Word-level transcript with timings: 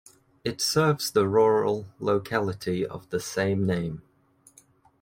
It 0.43 0.61
serves 0.61 1.11
the 1.11 1.27
rural 1.27 1.85
locality 1.99 2.83
of 2.83 3.07
the 3.11 3.19
same 3.19 3.67
name. 3.67 4.01